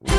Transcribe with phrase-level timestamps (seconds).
[0.00, 0.12] 新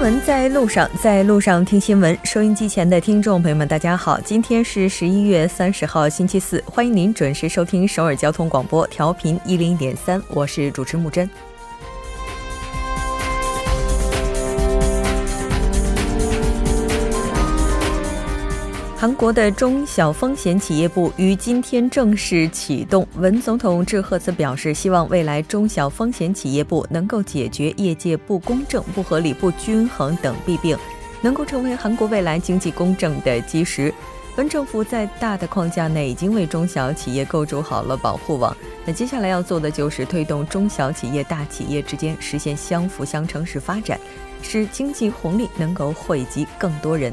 [0.00, 2.18] 闻在路上，在路上听新闻。
[2.24, 11.26] 收音机前的听众朋友们，大家好，今天是十一月三十号，星期四，欢迎您准时收听首尔交通广播，调频一零点三，我是主持木真。
[19.04, 23.06] 韩国的中小风险企业部于今天正式启动。
[23.16, 30.74] 文总统致贺词表示，希望未来中小风险企业部能够解决业界不公正、不合理、不均衡等弊病，
[31.20, 33.92] 能够成为韩国未来经济公正的基石。
[34.38, 44.00] 文政府在大的框架内已经为中小企业构筑好了保护网，那接下来要做的就是推动中小企业、大企业之间实现相辅相成式发展，
[44.40, 47.12] 使经济红利能够惠及更多人。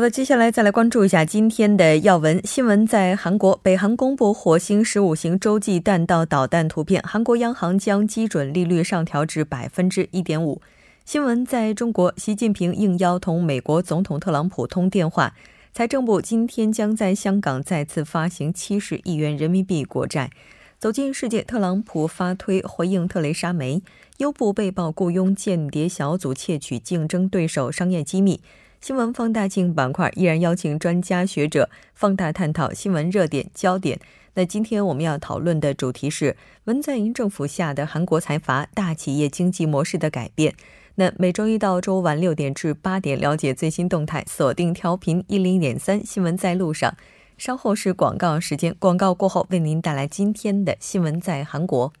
[0.00, 2.86] 好的，接下来再来关注一下今天的要闻新闻。
[2.86, 10.62] 在韩国，北韩公布火星十五型洲际弹道导弹图片，韩国央行将基准利率上调至百分之一点五。
[11.04, 15.34] 新闻在中国，习近平应邀同美国总统特朗普通电话。
[15.74, 20.30] 财政部今天将在香港再次发行七十亿元人民币国债。
[20.78, 23.82] 走进世界，特朗普发推回应特蕾莎梅，
[24.16, 28.40] 优步被曝雇佣间谍小组窃取竞争对手商业机密。
[28.80, 34.00] 新闻放大镜板块依然邀请专家学者放大探讨新闻热点焦点。
[34.34, 40.54] 那今天我们要讨论的主题是文在寅政府下的韩国财阀大企业经济模式的改变。
[40.94, 46.96] 那每周一到周五晚六点至八点了解最新动态，锁定调频一零点三新闻在路上。
[47.36, 51.92] 稍后是广告时间，广告过后为您带来今天的新闻在韩国。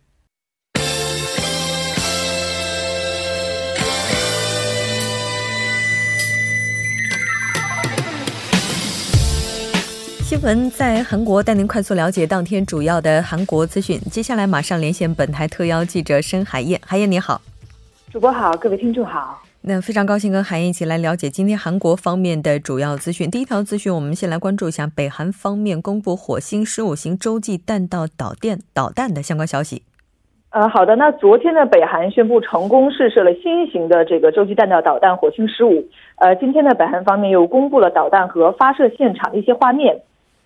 [10.30, 13.98] 新闻在韩国，带您快速了解当天主要的韩国资讯。
[14.12, 17.40] 接下来马上连线本台特邀记者申海燕，海燕你好，
[18.12, 19.42] 主播好，各位听众好。
[19.62, 23.28] 那非常高兴跟海燕一起来了解今天韩国方面的主要资讯。
[23.28, 29.82] 第一条资讯，我们先来关注一下北韩方面公布火星十五型洲际弹道导电导弹的相关消息。
[30.50, 35.84] 呃，好的，那昨天呢，北韩宣布成功试射了新型的这个洲际弹道导弹火星十五。
[36.18, 40.00] 呃，今天呢，北韩方面又公布了导弹和发射现场的一些画面。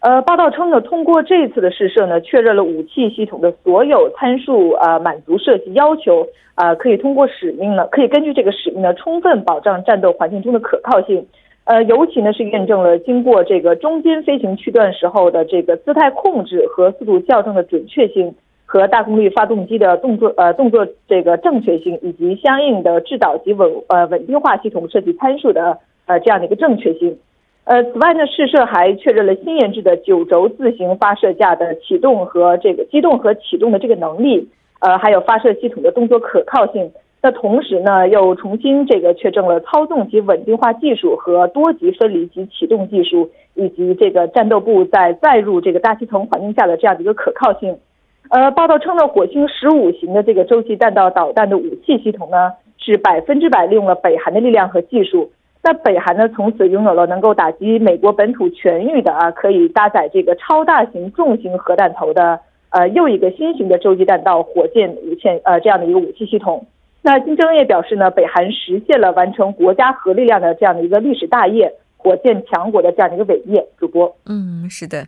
[0.04, 11.26] 呃，报道称呢，通过这次的试射呢，确认了武器系统的所有参数，呃，满足设计要求，呃，可以通过使命呢，可以根据这个使命呢，充分保障战斗环境中的可靠性。
[11.64, 18.34] 呃，尤其呢是验证了经过这个中间飞行区段时候的这个姿态控制和速度校正的准确性，
[18.66, 27.16] 和大功率发动机的动作呃动作这个正确性，以及相应的制导及稳呃稳定化系统设计参数的呃这样的一个正确性。
[27.64, 34.46] 呃，此外呢，试射还确认了新研制的九轴自行发射架的启动和这个机动和启动的这个能力，
[34.80, 36.92] 呃，还有发射系统的动作可靠性。
[37.22, 47.78] 那同时呢，又重新这个确证了操纵及稳定化技术和多级分离及启动技术，以及这个战斗部在载入这个大气层环境下的这样的一个可靠性。
[48.28, 55.30] 呃，报道称呢，火星十五型的这个洲际弹道导弹的武器系统呢，是百分之百利用了北韩的力量和技术。
[55.64, 62.38] 那北韩呢，从此拥有了能够打击美国本土全域的啊，可以搭载这个超大型重型核弹头的
[62.68, 66.66] 呃又一个新型的洲际弹道火箭武器呃这样的一个武器系统。
[67.00, 73.66] 那金正恩也表示呢，北韩实现了完成国家核力量的这样的一个历史大业，火箭强国的这样的一个伟业。
[73.78, 75.06] 主播，嗯，是的。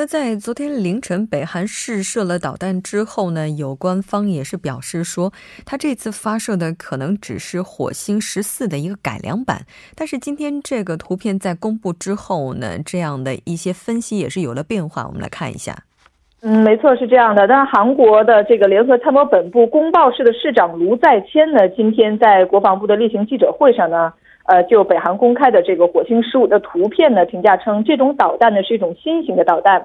[0.00, 5.30] 那在昨天凌晨，北韩试射了导弹之后呢，有关方也是表示说，
[5.66, 9.66] 他这次发射的可能只是火星十四的一个改良版。
[9.94, 15.06] 但是今天这个图片在公布之后呢，这样的一些分析也是有了变化。
[15.06, 15.76] 我们来看一下。
[16.40, 17.46] 嗯，没错，是这样的。
[17.46, 24.10] 但韩国的这个联合参谋本部公报室的市长卢在谦呢，今天在国防部的例行记者会上呢。
[24.50, 29.80] 呃，就北韩公开的这个火星十五的图片呢，评价称这种导弹呢是一种新型的导弹。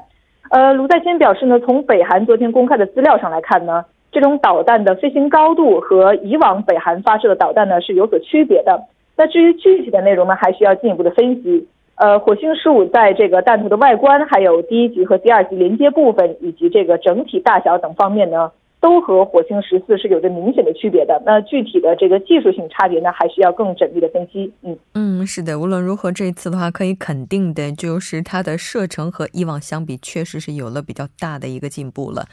[0.49, 8.81] 呃，卢在谦表示呢，从北韩昨天公开的资料上来看呢，这种导弹的飞行高度和以往北韩发射的导弹呢是有所区别的。
[9.15, 11.67] 那至于具体的内容呢，还需要进一步的分析。
[11.97, 18.51] 呃，火星十五在这个弹头的外观、还有第一级和第二级连接部分以及这个整体大小等方面呢。
[18.85, 21.19] 都和火星十四是有着明显的区别的。
[21.25, 24.53] 那具体的这个技术性差别呢，还需要更缜密的分析。
[24.61, 32.27] 嗯嗯，是的，无论如何，这一次的话可以肯定的就是它的射程和以往相比，确实是有了比较大的一个进步了。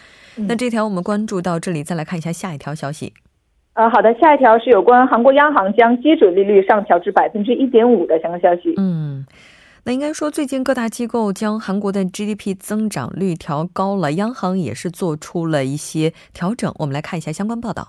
[0.47, 3.15] 那这条我们关注到这里，再来看一下下一条消息。
[3.73, 8.75] 呃，好的，下一条是有关韩国央行将基准利率上调至百分之一点五的相关消息。
[8.77, 9.25] 嗯。
[9.85, 16.73] 那应该说，最近各大机构将韩国的 GDP 增长率调高了，央行也是做出了一些调整。
[16.79, 17.89] 我们来看一下相关报道。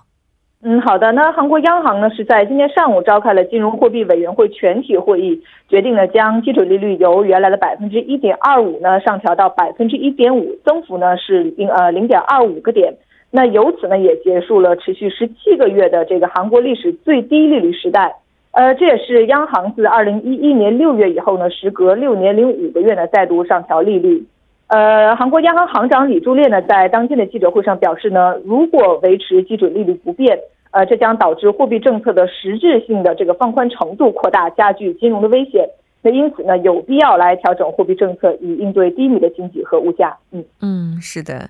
[0.62, 1.12] 嗯，好的。
[1.12, 12.92] 那韩国央行呢是在今天上午召开了金融货币委员会全体会议，决定呢将基准利率由原来的百分之一点二五呢上调到百分之一点五，增幅呢是零呃零点二五个点。
[13.30, 18.16] 那由此呢也结束了持续十七个月的这个韩国历史最低利率时代。
[18.54, 24.24] 呃，这也是央行自二零一一年六月以后呢，时隔六年零五个月呢，再度上调利率。
[24.68, 30.38] 呃，韩国央行行长李柱烈呢，在当天的记者会上表示呢，如果维持基准利率不变，
[30.70, 35.68] 呃，这将导致货币政策的实质性的这个放宽程度扩大，加剧金融的危险。
[36.00, 40.16] 那因此呢，有必要来调整货币政策，以应对低迷的经济和物价。
[40.32, 41.48] 嗯嗯，是的。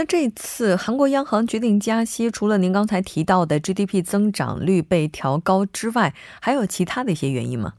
[0.00, 7.74] 那这次韩国央行决定加息，除了您刚才提到的 GDP 增长率被调高之外，还有其他的一些原因吗？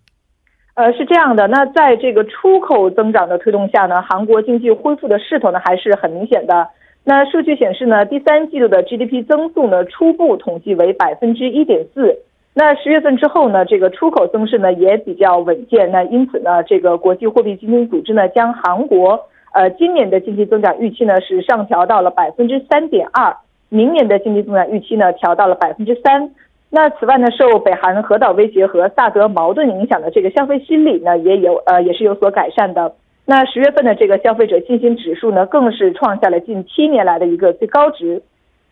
[0.75, 1.47] 呃，是这样的。
[1.47, 6.69] 那在这个出口增长的推动下呢，韩国经济恢复的势头呢还是很明显的。
[7.03, 12.15] 那数据显示呢，第三季度的 GDP 增速呢初步统计为百分之一点四。
[12.53, 15.89] 那十月份之后呢，这个出口增势呢也比较稳健。
[15.89, 19.19] 那因此呢，这个国际货币基金组织呢将韩国。
[19.53, 23.35] 呃，今年的经济增长预期呢是上调到了百分之三点二，
[23.69, 26.31] 明年的经济增长预期呢调到了百分之三。
[26.69, 32.93] 那此外呢，受北韩核岛威胁和萨德矛盾影响的这个消费心理呢也有呃也是有所改善的。
[33.25, 38.21] 那十月份的这个消费者信心指数呢更是创下了近七年来的一个最高值。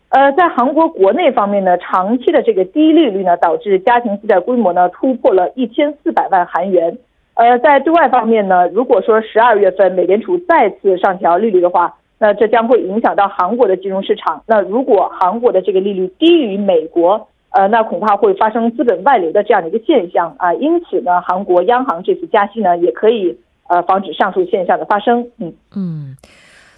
[0.08, 6.96] 呃，在韩国国内方面呢，长期的这个低利率呢导致家庭负债规模呢突破了一千四百万韩元。
[7.40, 14.42] 呃，在对外方面呢，如果说十二月份美联储再次上调利率的话，那这将会影响到韩国的金融市场。
[14.46, 20.52] 那如果韩国的这个利率低于美国，呃，那恐怕会发生资本外流的这样的一个现象啊。
[20.52, 23.34] 因此呢，韩国央行这次加息呢，也可以
[23.68, 25.26] 呃防止上述现象的发生。
[25.38, 26.16] 嗯嗯，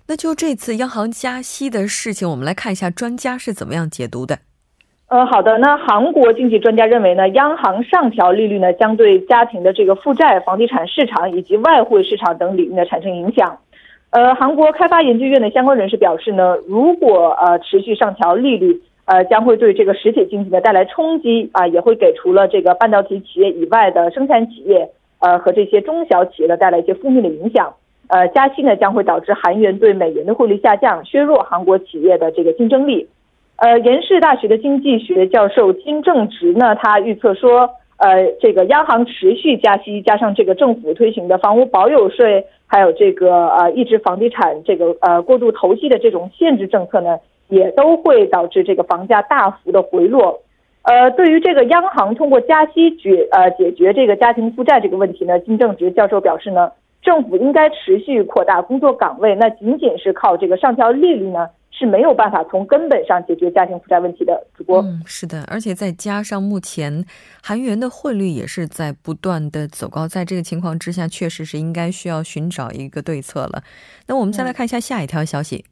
[0.07, 4.39] 那就这次央行加息的事情，我们来看一下专家是怎么样解读的。
[5.13, 5.59] 呃，好的。
[5.59, 13.59] 那韩国经济专家认为呢，央行上调利率呢，将对家庭的这个负债、房地产市场以及外汇市场等领域呢产生影响。
[14.09, 24.89] 呃，韩国开发研究院的相关人士表示呢，如果呃持续上调利率，呃，将会对这个实体经济呢带来冲击啊，也会给除了这个半导体企业以外的生产企业，
[25.19, 27.71] 呃和这些中小企业呢带来一些负面的影响。
[28.09, 33.07] 呃，加息呢将会导致韩元对美元的汇率下降，削弱韩国企业的这个竞争力。
[33.57, 47.17] 呃，延世大学的经济学教授金正直呢，他预测说，呃，这个央行持续加息，加上这个政府推行的房屋保有税，还有这个呃抑制房地产这个呃过度投机的这种限制政策呢，
[47.49, 50.41] 也都会导致这个房价大幅的回落。
[50.83, 61.47] 呃，对于这个央行通过加息解呃解决这个家庭负债这个问题呢，金正直教授表示呢，政府应该持续扩大工作岗位，那仅仅是靠这个上调利率呢？
[61.73, 64.47] 是没有办法从根本上解决家庭负债问题的。
[64.55, 67.05] 主播，嗯，是的，而且再加上目前
[67.43, 73.63] 韩元的汇率也是在不断的走高，在这个情况之下，确实是应该需要寻找一个对策了。
[74.07, 75.65] 那我们再来看一下下一条消息。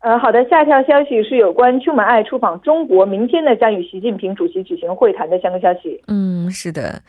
[0.00, 6.02] 呃，好的，下一条消息是有关邱门爱出访中国，明天呢将与习近平主席举行会谈的相关消息。
[6.08, 7.02] 嗯，是的。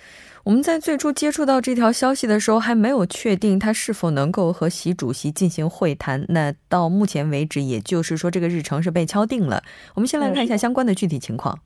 [0.45, 6.23] 我们在最初接触到这条消息的时候，还没有确定他是否能够和习主席进行会谈。
[6.29, 9.63] 那到目前为止，也就是说这个日程是被敲定了。
[9.95, 11.57] 我们先来看一下相关的具体情况。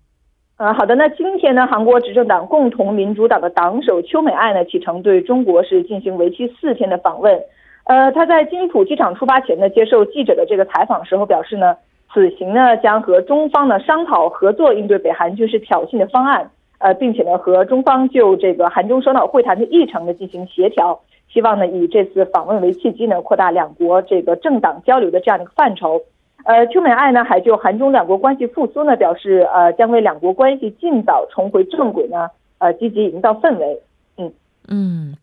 [0.55, 0.95] 呃，好的。
[0.95, 7.38] 那今天呢，韩国执政党共同民主党的党首邱美爱呢启程对中国是进行为期四天的访问。
[7.83, 11.75] 呃，他在金浦机场出发前呢，接受记者的这个采访时候表示呢，
[12.13, 16.50] 此行呢将和中方呢商讨合作应对北韩军事挑衅的方案。
[16.79, 21.00] 呃，并且呢，和中方就这个韩中首脑会谈的议程呢进行协调，
[21.31, 26.01] 希望呢以这次访问为契机呢，扩大两国这个政党交流的这样的一个范畴。
[26.45, 33.81] 呃，邱美爱呢还就韩中两国关系复苏呢表示，呃，将为两国关系尽早重回正轨呢，呃，积极营造氛围。
[34.17, 34.31] 嗯
[34.69, 35.17] 嗯，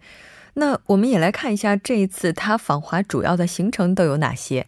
[0.54, 4.66] 那我们也来看一下这一次他访华主要的行程都有哪些。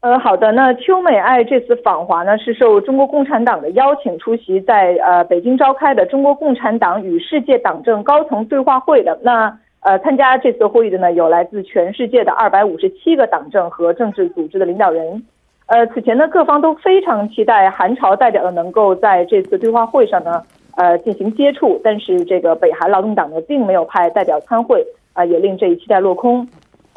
[0.00, 0.50] 呃，好的。
[0.52, 9.18] 那邱美爱这次访华呢，是受中国共产党的邀请出席在呃北京召开的中国共产党与世界党政高层对话会的。
[9.22, 15.22] 那呃，参加这次会议的呢，有来自全世界的二百五十七个党政和政治组织的领导人。
[15.66, 20.42] 呃，此前呢，各方都非常期待韩朝代表呢能够在这次对话会上呢，
[20.76, 26.48] 呃，进行接触，但是这个北韩劳动党呢并没有派代表参会，啊，也令这一期待落空。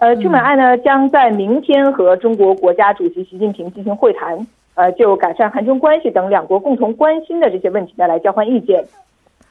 [0.04, 4.38] 呃，邱美爱呢将在明天和中国国家主席习近平进行会谈，
[4.76, 8.84] 呃，就改善韩中关系等两国共同关心的这些问题呢来交换意见。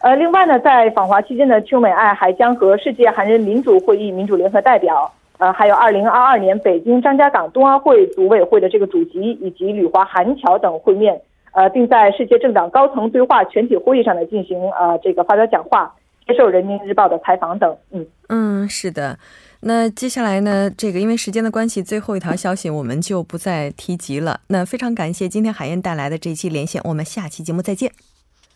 [0.02, 5.10] 呃，另外呢，在访华期间呢，邱美爱还将和世界韩人民主会议民主联合代表。
[5.38, 11.18] 呃，还有二零二二年北京张家港冬奥会组委会的这个主席以及旅华韩侨等会面，
[11.52, 15.94] 呃，并在世界政党高层对话全体会议上呢进行呃这个发表讲话，
[16.26, 17.74] 接受人民日报的采访等。
[17.90, 19.16] 嗯嗯，是的。
[19.64, 24.40] 那接下来呢，这个因为时间的关系，最后一条消息我们就不再提及了。
[24.48, 27.92] 那非常感谢今天海燕带来的这一期连线，我们下期节目再见。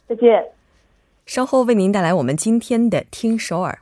[0.08, 0.42] 再见。
[1.24, 3.78] 稍后为您带来我们今天的听首尔。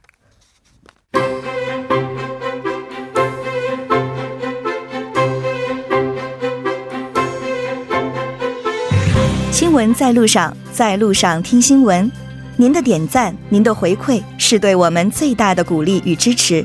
[9.51, 12.11] 新闻在路上，在路上听新闻。
[12.59, 16.65] 您的点赞，您的回馈，是对我们最大的鼓励与支持。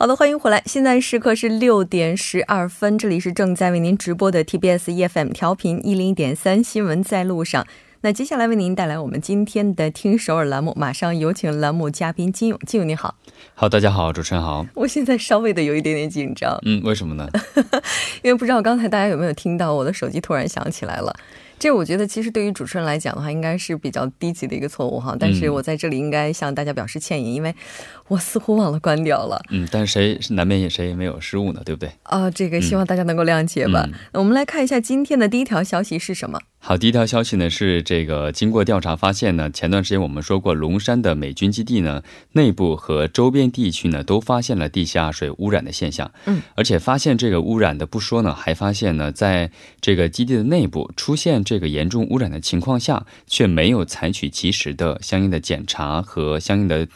[0.00, 0.62] 好的，欢迎回来。
[0.64, 7.66] 现在时刻是六点十二分，这里是正在为您直播的 TBS EFM 调频一零一点三新闻在路上。
[8.02, 12.56] 那接下来为您带来我们今天的听首尔栏目，马上有请栏目嘉宾金勇。
[12.64, 13.16] 金勇你好，
[13.56, 14.64] 好，大家好，主持人好。
[14.74, 17.28] 我现在稍微的有一点点紧张，嗯，为什么呢？
[18.22, 21.12] 因为不知道刚才大家有没有听到，我的手机突然响起来了。
[21.58, 25.16] 这我觉得其实对于主持人来讲的话，应该是比较低级的一个错误哈。
[25.18, 27.54] 但是我在这里应该向大家表示歉意，因为
[28.08, 29.42] 我似乎忘了关掉了。
[29.50, 31.90] 嗯，但是谁难免也谁也没有失误呢，对不对？
[32.04, 33.88] 啊，这个希望大家能够谅解吧。
[34.12, 36.40] 那我们来看一下今天的第一条消息是什么。
[36.60, 46.10] 好，第一条消息呢是这个，经过调查发现呢，前段时间我们说过，龙山的美军基地呢内部和周边地区呢都发现了地下水污染的现象。
[46.26, 49.50] 嗯，而且发现这个污染的不说呢，还发现呢，在
[49.80, 56.86] 这个基地的内部出现这个严重污染的情况下，却没有采取及时的相应的检查和相应的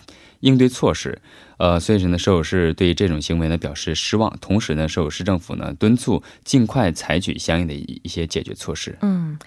[0.40, 1.18] 应对措施。
[1.56, 8.99] 呃，所以说呢，首尔市对这种行为呢表示失望，同时呢，首尔市政府呢敦促尽快采取相应的一一些解决措施。
[9.00, 9.38] 嗯。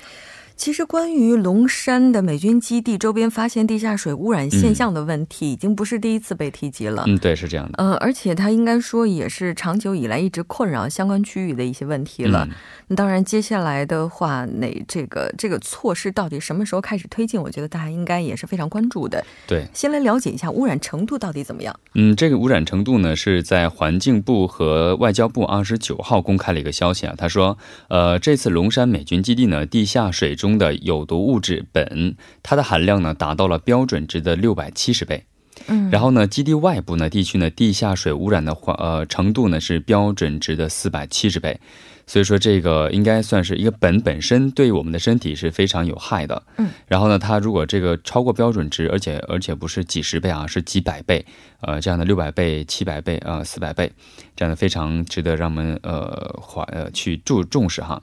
[0.57, 7.03] 其实，关于龙山的美军基地周边发现地下水污染现象的问题，已经不是第一次被提及了。
[7.07, 7.83] 嗯，对，是这样的。
[7.83, 12.47] 呃，而且它应该说也是长久以来一直困扰相关区域的一些问题了。
[12.87, 17.39] 那当然，接下来的话，那这个这个措施到底什么时候开始推进？
[17.41, 19.23] 我觉得大家应该也是非常关注的。
[19.45, 21.77] 对，先来了解一下污染程度到底怎么样。
[21.95, 27.57] 嗯，这个污染程度呢，是在环境部和外交部二十九号公开了一个消息啊，他说，
[27.89, 31.25] 呃，这次龙山美军基地呢，地下水中的有毒。
[31.25, 35.25] 物质苯，它的含量呢达到了标准值的六百七十倍。
[35.67, 41.59] 嗯，然后呢，基地外部呢地区呢地下水污染的环呃程度呢是标准值的四百七十倍。
[42.07, 46.43] 所以说，这个应该算是一个苯本身对我们的身体是非常有害的。
[46.57, 51.25] 嗯，然后呢，它如果这个超过标准值，而且而且不是几十倍啊，是几百倍，
[51.61, 53.91] 呃，这样的六百倍、七百倍啊、四百倍，
[54.35, 58.01] 这样的非常值得让我们呃怀呃去注重视哈。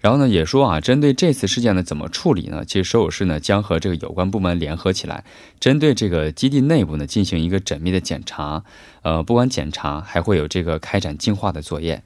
[0.00, 2.64] 然后呢，也说啊，针对这次事件呢，怎么处理呢？
[2.64, 5.24] 其实首尔市呢将和这个有关部门联合起来，
[5.60, 8.64] 针对这个基地内部呢进行一个缜密的检查。
[9.02, 12.02] 呃，不管检查，还会有这个开展净化的作业。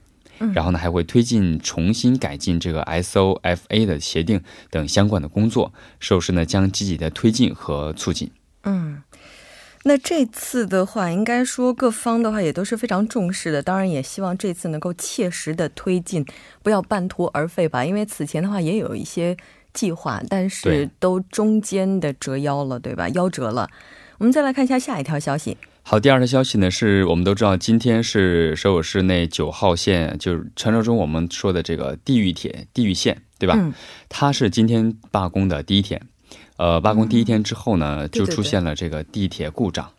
[0.53, 8.31] 然后呢，还会推进重新改进这个 SOFA 的协定等相关的工作，首饰呢将积极的推进和促进。
[8.63, 9.01] 嗯，
[9.83, 16.25] 那这次的话，应该说各方的话也都是非常重视的，当然也希望这次能够切实的推进，
[16.61, 17.85] 不要半途而废吧。
[17.85, 19.37] 因为此前的话也有一些
[19.73, 23.07] 计划，但是都中间的折腰了，对吧？
[23.09, 23.69] 夭折了。
[24.17, 25.57] 我们再来看一下下一条消息。
[25.89, 33.55] 好，第二条消息呢，是我们都知道，今天是首尔市内九号线，就是传说中我们说的这个地狱铁、地狱线，对吧？
[33.57, 33.73] 嗯。
[34.09, 36.01] 它是今天罢工的第一天，
[36.57, 39.89] 呃，罢工第一天之后呢，就出现了这个地铁故障。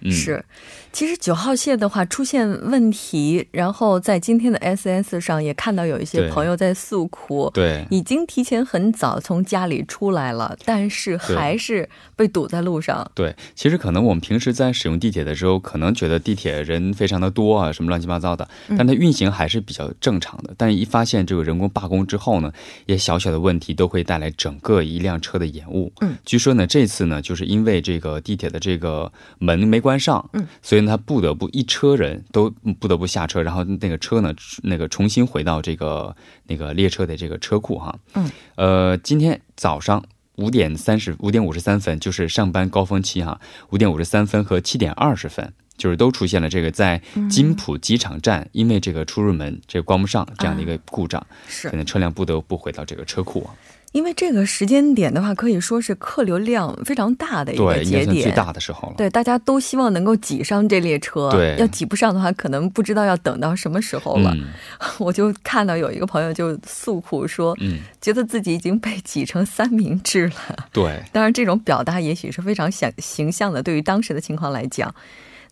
[0.00, 0.44] 嗯，是。
[0.90, 13.08] 其实九号线的话出现问题，然后在今天的 S S 上也看到有一些朋友在诉苦，对，已经提前很早从家里出来了，但是还是被堵在路上。
[13.14, 20.54] 对，其实可能我们平时在使用地铁的时候，可能觉得地铁人非常的多啊，什么乱七八糟的，但它运行还是比较正常的。
[20.56, 22.50] 但是一发现这个人工罢工之后呢，
[22.86, 25.92] 一些小小的问题都会带来整个一辆车的延误。
[26.00, 30.88] 嗯，据说呢，这次呢，就是因为这个地铁的这个门没关上，嗯，所以呢。
[30.88, 32.48] 他不得不一车人都
[32.80, 36.16] 不得不下车，然后那个车呢，那个重新回到这个
[36.46, 37.94] 那个列车的这个车库哈。
[38.14, 40.02] 嗯，呃，今天早上
[40.36, 53.52] 五点三十五点五十三分就是上班高峰期哈，五点五十三分和七点二十分就是都出现了这个在金浦机场站，因为这个出入门这关不上这样的一个故障，是，可能车辆不得不回到这个车库啊。
[53.92, 58.94] 因为这个时间点的话，可以说是客流量非常大的一个节点，最大的时候了。
[58.98, 61.30] 对，大家都希望能够挤上这列车。
[61.30, 64.36] 对，要挤不上的话，可能不知道要等到什么时候了。
[64.98, 70.68] 我就看到有一个朋友就诉苦说，嗯，觉得自己已经被挤成三明治了。
[70.72, 74.94] 对，当然这种表达也许是非常想形象的，对于当时的情况来讲。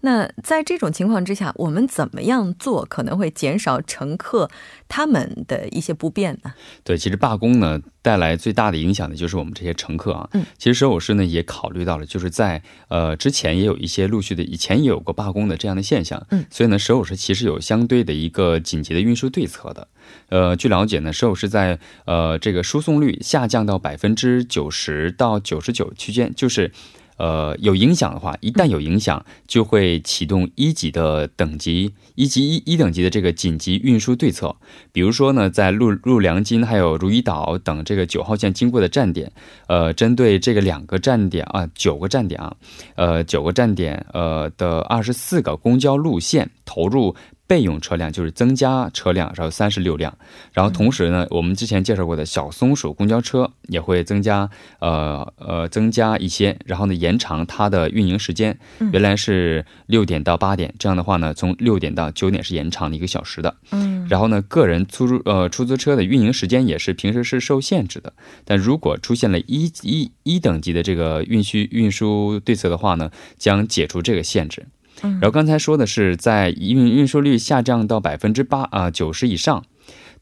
[0.02, 4.50] 那在这种情况之下，我们怎么样做可能会减少乘客
[4.88, 6.52] 他们的一些不便呢？
[6.84, 10.28] 对，其实罢工呢带来最大的影响的就是我们这些乘客啊。
[10.34, 16.24] 嗯，其实首尔市呢也考虑到了，就是在呃之前也有一些陆续的，以前也有过罢工的这样的现象。
[16.30, 19.88] 嗯，所以呢，首尔市其实有相对的一个紧急的运输对策的。
[20.28, 26.70] 呃，据了解呢，首尔市在呃这个输送率下降到百分之九十到九十九区间，就是。
[27.16, 34.54] 呃，有影响的话，一旦有影响，就会启动一级的等级，一级一一等级的这个紧急运输对策。
[34.92, 39.32] 比如说呢，在陆陆良金还有如意岛等这个九号线经过的站点，
[39.66, 42.54] 呃，针对这个两个站点啊，九个站点啊，
[42.96, 47.14] 呃，九个站点呃的二十四个公交路线投入。
[47.46, 50.18] 备用车辆就是增加车辆，然后三十六辆，
[50.52, 54.50] 然后同时呢，我们之前介绍过的小松鼠公交车也会增加，
[54.80, 58.58] 呃呃，增加一些，然后呢，延长它的运营时间，
[58.92, 68.12] 原来是六点到八点，这样的话呢，从六点到九点是延长了一个小时的，嗯，然后呢，个人出租呃出租车的运营时间也是平时是受限制的，
[68.44, 74.66] 但如果出现了一一一等级的这个运输运输对策的话呢，将解除这个限制。
[75.02, 79.64] 然后刚才说的是在运运输率下降到百分之八啊九十以上，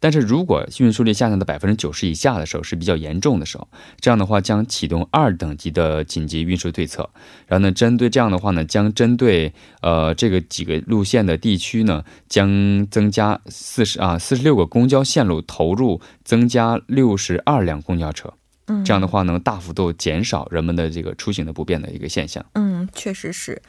[0.01, 3.69] 但是如果运输率下降到百分之九十以下的时候是比较严重的时候，
[4.01, 7.09] 这样的话将启动二等级的紧急运输对策。
[7.47, 18.33] 然后呢，针对这样的话呢，将针对呃这个几个路线的地区呢，将增加四十啊四十六个公交线路投入增加六十二辆公交车。
[18.67, 22.45] 嗯，这样的话能大幅度减少人们的这个出行的不便的一个现象。
[22.55, 23.61] 嗯，确实是。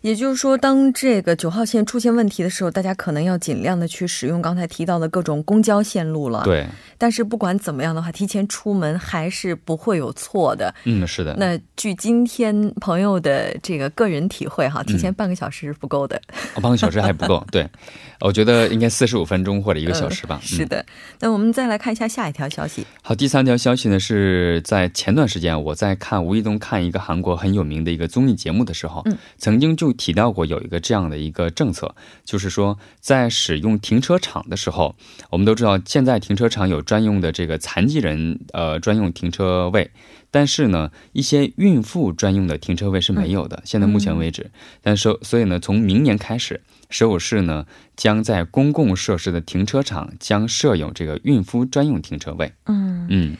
[0.00, 6.42] 也就是说，当这个九号线出现问题的时候，大家可能要尽量的去使用刚才提到的各种公交线路了。
[6.44, 6.66] 对。
[7.00, 10.74] 但是不管怎么样的话，提前出门还是不会有错的。
[10.84, 11.36] 嗯，是的。
[11.38, 16.20] 那据今天朋友的这个个人体会哈，提前半个小时是不够的。
[16.54, 17.44] 哦，半个小时还不够。
[17.52, 17.68] 对，
[18.20, 20.40] 我觉得应该四十五分钟或者一个小时吧。
[20.42, 20.84] 是的。
[21.20, 22.84] 那我们再来看一下下一条消息。
[23.00, 34.96] 好，第三条消息呢是在前段时间我在看无意中看一个韩国很有名的一个综艺节目的时候，嗯，曾经就提到过有一个这样的一个政策，就是说在使用停车场的时候，
[35.30, 36.82] 我们都知道现在停车场有。
[36.88, 39.90] 专用的这个残疾人呃专用停车位，
[40.30, 43.62] 但是呢，一些孕妇专用的停车位是没有的。
[43.66, 52.52] 现在目前为止，但是所以呢，从明年开始，首尔市呢将在公共设施的停车场将设有这个孕妇专用停车位。
[52.64, 53.36] 嗯嗯。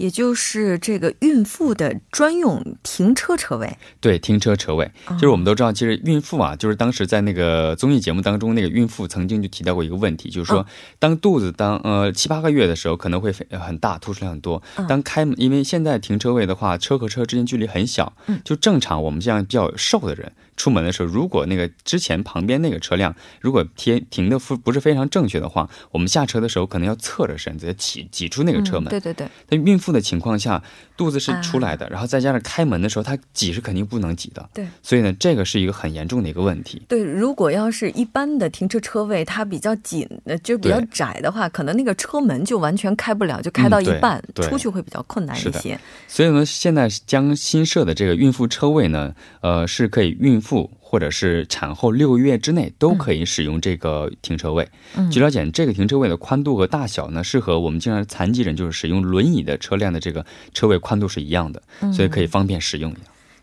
[0.00, 10.64] 也就是这个孕妇的专用停车车位，对，停车车位，就是我们都知道，其实孕妇啊，就是当时在那个综艺节目当中，那个孕妇曾经就提到过一个问题，就是说，
[10.98, 14.62] 当肚子当呃七八个月的时候，可能会很大，凸出来很多。
[14.88, 20.32] 当开门，因为现在停车位的话，车和车之间距离很小，就正常我们这样比较瘦的人。
[20.56, 28.90] 出门的时候，如果那个之前旁边那个车辆如果停停的不不是非常正确的话，我们下车的时候可能要侧着身子挤挤出那个车门。
[28.90, 29.26] 对对对。
[29.48, 30.62] 但孕妇的情况下，
[30.96, 34.48] 肚子是出来的，然后再加上开门的时候，它挤是肯定不能挤的。
[34.54, 34.66] 对。
[34.82, 36.82] 所以呢，这个是一个很严重的一个问题。
[36.88, 40.08] 对，如果要是一般的停车车位，它比较紧，
[40.42, 45.78] 就比较窄的话，可能那个车门就完全开不了，就开到一半，出去会比较困难一些。
[46.06, 50.70] 所以呢，现在将新设的这个孕妇车位呢，呃，是可以孕妇。
[50.90, 54.68] 妇或者是产后六个月之内都可以使用这个停车位。
[55.10, 62.92] 据了解，这个停车位的宽度和大小呢，是和我们经常残疾人就是使用轮椅的车辆的这个车位宽度是一样的，所以可以方便使用。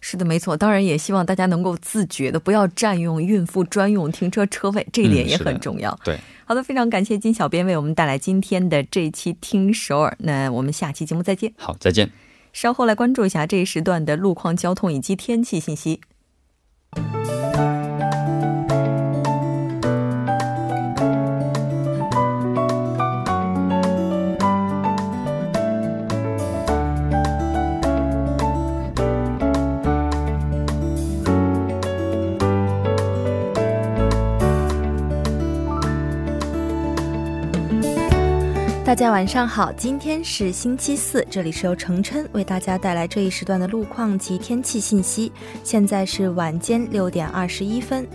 [0.02, 0.56] 是的，没错。
[0.58, 5.98] 当然也希望大家能够自觉的，不要占用孕妇专用停车车位，这一点也很重要。
[6.04, 10.16] 对，好的，非常感谢金小编为我们带来今天的这一期听首尔。
[10.20, 11.54] 那我们下期节目再见。
[11.58, 12.12] 好，再见。
[12.54, 16.02] 稍后来关注一下这一时段的路况、交通以及天气信息。
[38.88, 45.30] 大家晚上好，今天是星期四，这里是由程琛为大家带来这一时段的路况及天气信息。
[45.62, 48.08] 现在是晚间六点二十一分。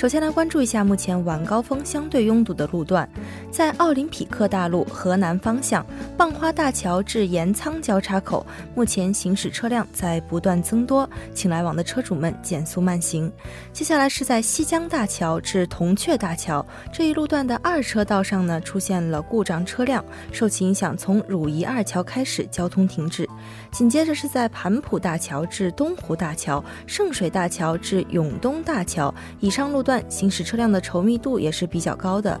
[0.00, 3.06] 首先来关注一下目前晚高峰相对拥堵的路段，
[3.50, 5.84] 在奥林匹克大路河南方向
[6.16, 13.30] 蚌花大桥至盐仓交叉口，目前行驶车辆在不断增多，请来往的车主们减速慢行。
[13.74, 23.28] 接下来是在西江大桥至铜雀大桥这一路段的二车道上呢，出现了故障车辆，受其影响，从汝仪二桥开始交通停滞。
[23.70, 32.38] 紧接着是在盘浦大桥至东湖大桥、圣水大桥至永东大桥以上路段，行驶车辆的稠密度也是比较高的。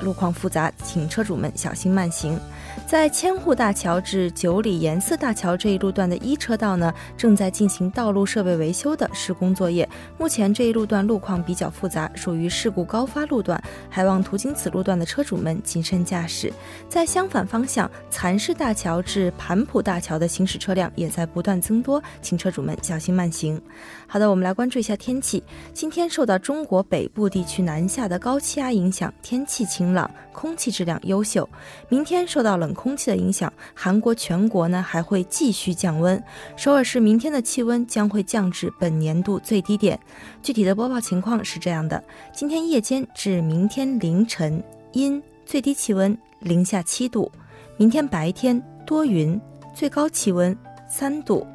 [0.00, 2.38] 路况复杂，请车主们小心慢行。
[2.84, 9.88] 在千户大桥至九里岩寺大桥这一路段的一车道呢，正在进行道路设备维修的施工作业。
[10.16, 13.60] 目前这一路段路况比较复杂，属于事故高发路段，
[13.90, 16.52] 还望途经此路段的车主们谨慎驾驶。
[16.88, 23.60] 在相反方向，蚕市大桥至盘浦大桥的行驶车辆也在不断增多，请车主们小心慢行。
[24.06, 25.42] 好的，我们来关注一下天气。
[25.72, 31.48] 今天受到中国北部地区南下的高气压影响，天气晴朗，空气质量优秀。
[31.88, 36.20] 明天受到了冷空气的影响，韩国全国呢还会继续降温。
[36.56, 39.98] 首尔市明天的气温将会降至本年度最低点。
[40.42, 42.02] 具体的播报情况是这样的：
[42.32, 44.60] 今天夜间至明天凌晨
[44.92, 47.30] 阴，最低气温零下七度；
[47.76, 49.40] 明天白天多云，
[49.72, 50.56] 最高气温
[50.88, 51.46] 三度。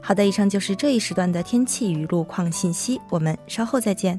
[0.00, 4.18] 好的，以上就是这一时段的天气与路况信息，我们稍后再见。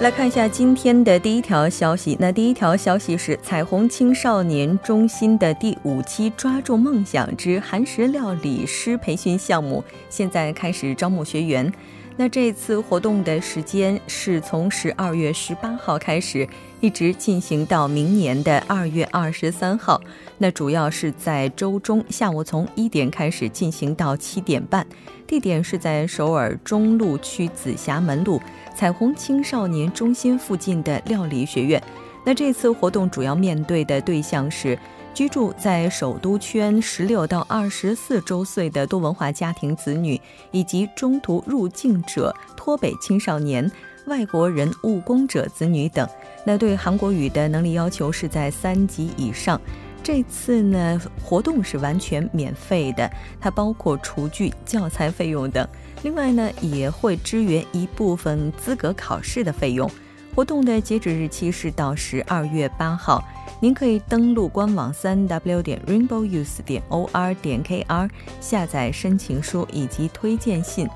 [0.00, 2.16] 来看一下今天的第一条消息。
[2.18, 11.70] 那第一条消息是彩虹青少年中心的第五期“抓住梦想之韩食料理师”培训项目，现在开始招募学员。
[12.16, 16.48] 那这次活动的时间是从十二月十八号开始，
[16.80, 20.00] 一直进行到明年的二月二十三号。
[20.42, 24.86] 那主要是在周中下午从一点开始进行到七点半，
[25.26, 28.40] 地点是在首尔中路区紫霞门路。
[28.74, 31.82] 彩虹青少年中心附近的料理学院，
[32.24, 34.78] 那这次活动主要面对的对象是
[35.12, 40.18] 居住在首都圈十六到二十四周岁的多文化家庭子女，
[40.52, 43.70] 以及中途入境者、脱北青少年、
[44.06, 46.08] 外国人务工者子女等。
[46.46, 49.60] 那对韩国语的能力要求是在三级以上。
[50.02, 53.10] 这次呢，活动是完全免费的，
[53.40, 55.66] 它包括厨具、教材费用等。
[56.02, 59.90] 另外呢，也会支援一部分资格考试的费用。
[60.34, 63.22] 活动的截止日期是到十二月八号。
[63.60, 68.08] 您可以登录官网三 w 点 rainbowuse 点 o r 点 k r
[68.40, 70.88] 下载申请书以及推荐信，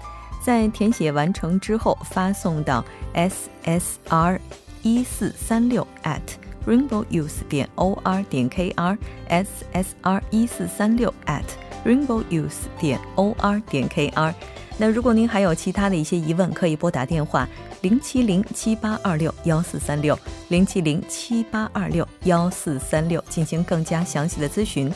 [0.43, 4.41] 在填写完成之后发送到 s s r
[4.83, 6.21] 一四三六 at
[6.67, 8.99] rainbowuse 点 o r 点 k r
[9.29, 11.45] s s r 一四三六 at
[11.85, 14.35] rainbowuse 点 o r 点 k r。
[14.77, 17.49] 那如果您还有其他的一些疑问，可以拨打电话
[17.83, 24.93] 零七零七八二六幺四三六零七零七八二六幺四三六进行更加详细的咨询。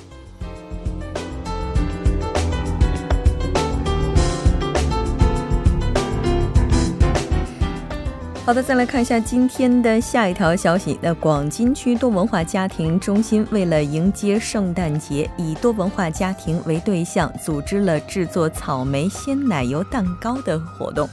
[8.48, 10.98] 好的，再来看一下今天的下一条消息。
[11.02, 21.06] 那广金区多文化家庭中心为了迎接圣诞节，以多文化家庭为对象，组织了制作草莓鲜奶油蛋糕的活动。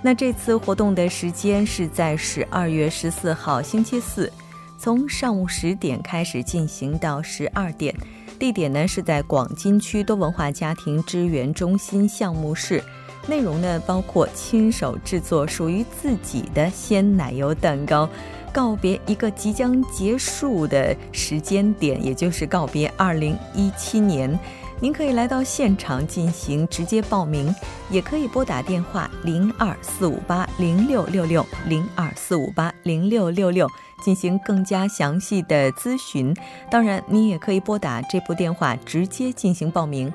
[0.00, 4.32] 那这次活动的时间是在十二月十四号星期四，
[4.78, 7.94] 从上午十点开始进行到十二点。
[8.38, 12.82] 地点呢是在广金区多文化家庭支援中心项目室。
[13.26, 18.08] 内容呢包括亲手制作属于自己的鲜奶油蛋糕，
[18.52, 24.38] 告别一个即将结束的时间点，也就是告别二零一七年。
[24.82, 27.54] 您可以来到现场进行直接报名，
[27.90, 33.68] 也可以拨打电话零二四五八零六六六零二四五八零六六六
[34.02, 36.34] 进行更加详细的咨询。
[36.70, 40.10] 当然，你也可以拨打这部电话直接进行报名。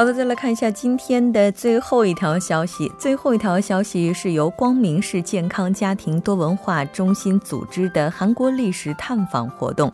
[0.00, 2.90] 好的，再来看一下今天的最后一条消息。
[2.98, 9.92] 最后一条消息是由光明市健康家庭多文化中心组织的韩国历史探访活动。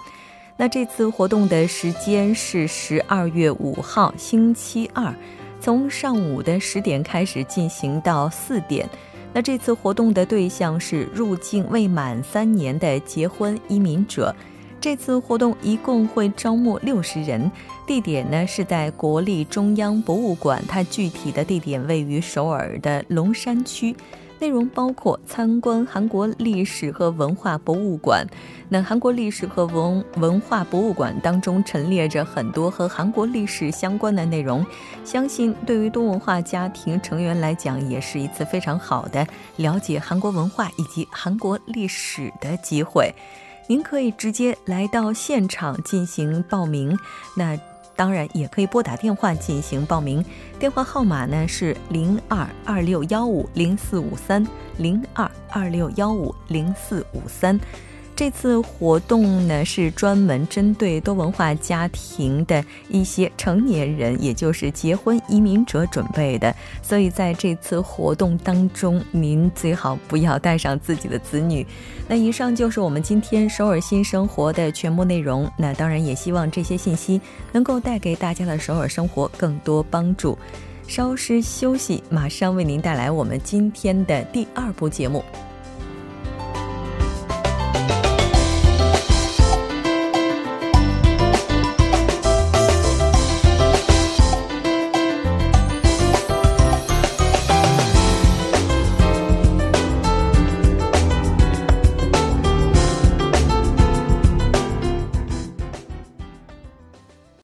[0.57, 5.13] 那这次活动的时间是十二月五号星期二，
[5.61, 8.89] 从上午的十点开始进行到四点。
[9.33, 14.33] 那这次活动的对象是入境未满三年的结婚移民者。
[14.87, 17.51] 这次活动一共会招募六十人，
[17.89, 23.97] 地点呢是在国立中央博物馆，它具体的地点位于首尔的龙山区。
[24.39, 28.25] 内容包括参观韩国历史和文化博物馆。
[28.69, 34.65] 那韩国历史和文文化博物馆当中陈列着很多和韩国历史相关的内容，
[35.05, 43.13] 相信对于多文化家庭成员来讲，也是一次非常好的了解韩国文化以及韩国历史的机会。
[43.69, 46.97] 您可以直接来到现场进行报名，
[47.37, 47.59] 那
[47.97, 50.25] 当然也可以拨打电话进行报名，
[50.59, 54.47] 电话号码呢是零二二六幺五零四五三
[54.79, 57.59] 零二二六幺五零四五三。
[58.17, 66.53] 这次活动呢是专门针对多文化家庭的一些成年人，也就是结婚移民者准备的。
[66.83, 71.65] 所以在这次活动当中，您最好不要带上自己的子女。
[72.09, 75.47] 那以上就是我们今天首尔新生活的全部内容。
[75.59, 77.21] 那当然也希望这些信息
[77.53, 80.39] 能够带给大家的首尔生活更多帮助。
[80.89, 85.23] 稍事休息，马上为您带来我们今天的第二部节目。